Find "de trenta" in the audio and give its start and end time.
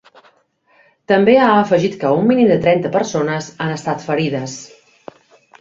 2.53-2.93